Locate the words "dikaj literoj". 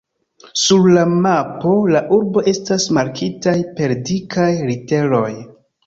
4.13-5.27